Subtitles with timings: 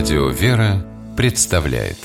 [0.00, 0.82] Радио «Вера»
[1.14, 1.98] представляет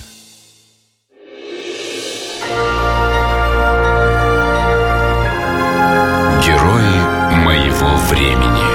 [6.43, 8.65] Герои моего времени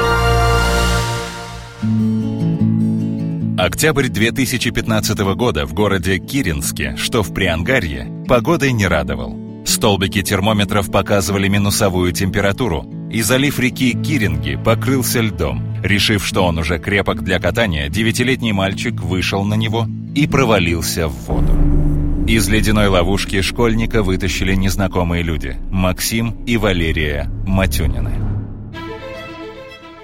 [3.61, 9.39] Октябрь 2015 года в городе Киринске, что в Приангарье, погодой не радовал.
[9.67, 15.70] Столбики термометров показывали минусовую температуру, и залив реки Киринги покрылся льдом.
[15.83, 21.15] Решив, что он уже крепок для катания, девятилетний мальчик вышел на него и провалился в
[21.27, 22.27] воду.
[22.27, 28.13] Из ледяной ловушки школьника вытащили незнакомые люди– Максим и Валерия Матюнины.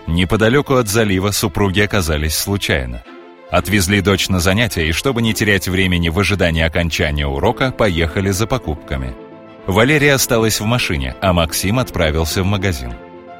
[0.06, 3.02] Неподалеку от залива супруги оказались случайно.
[3.50, 8.46] Отвезли дочь на занятия и, чтобы не терять времени в ожидании окончания урока, поехали за
[8.46, 9.14] покупками–
[9.66, 12.92] Валерия осталась в машине, а Максим отправился в магазин.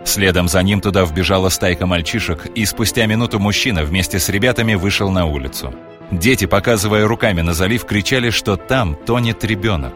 [0.06, 5.10] Следом за ним туда вбежала стайка мальчишек, и спустя минуту мужчина вместе с ребятами вышел
[5.10, 5.74] на улицу.
[6.12, 9.94] Дети, показывая руками на залив, кричали, что там тонет ребенок.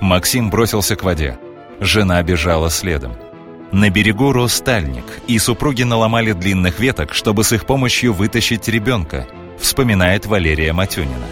[0.00, 1.38] Максим бросился к воде.
[1.80, 3.12] Жена бежала следом.
[3.72, 9.26] На берегу рос стальник, и супруги наломали длинных веток, чтобы с их помощью вытащить ребенка,
[9.58, 11.26] вспоминает Валерия Матюнина.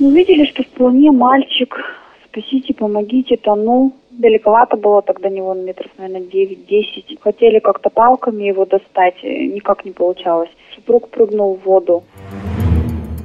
[0.00, 1.76] Увидели, что в мальчик
[2.26, 3.94] спасите, помогите, тонул.
[4.18, 7.18] Далековато было тогда него, метров, наверное, 9-10.
[7.20, 10.50] Хотели как-то палками его достать, э, никак не получалось.
[10.74, 12.04] Супруг прыгнул в воду.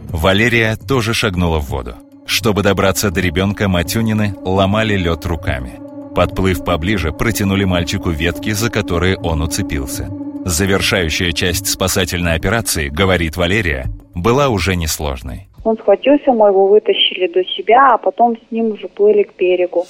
[0.09, 1.95] Валерия тоже шагнула в воду.
[2.25, 5.79] Чтобы добраться до ребенка, Матюнины ломали лед руками.
[6.15, 10.09] Подплыв поближе, протянули мальчику ветки, за которые он уцепился.
[10.45, 15.46] Завершающая часть спасательной операции, говорит Валерия, была уже несложной.
[15.67, 19.85] Он схватился, мы его вытащили до себя, а потом с ним уже плыли к берегу.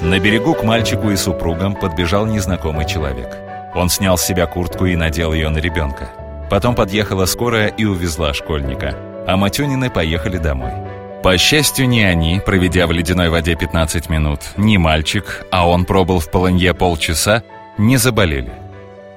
[0.00, 3.36] На берегу к мальчику и супругам подбежал незнакомый человек.
[3.74, 6.10] Он снял с себя куртку и надел ее на ребенка.
[6.48, 8.94] Потом подъехала скорая и увезла школьника,
[9.26, 10.70] а Матюнины поехали домой.
[11.24, 16.20] По счастью, не они, проведя в ледяной воде 15 минут, ни мальчик, а он пробыл
[16.20, 17.42] в полынье полчаса,
[17.78, 18.52] не заболели.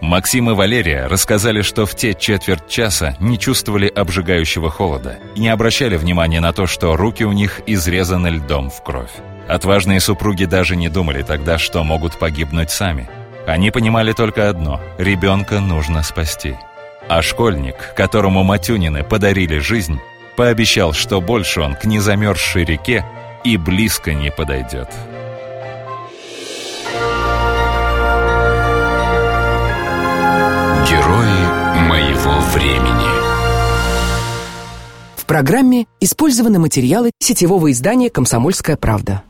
[0.01, 5.49] Максим и Валерия рассказали, что в те четверть часа не чувствовали обжигающего холода и не
[5.49, 9.11] обращали внимания на то, что руки у них изрезаны льдом в кровь.
[9.47, 13.09] Отважные супруги даже не думали тогда, что могут погибнуть сами.
[13.45, 16.55] Они понимали только одно– ребенка нужно спасти.
[17.09, 19.99] А школьник, которому Матюнины подарили жизнь,
[20.37, 23.03] пообещал, что больше он к незамерзшей реке
[23.43, 24.89] и близко не подойдет.
[32.69, 33.09] Времени.
[35.15, 39.23] В программе использованы материалы сетевого издания «Комсомольская правда».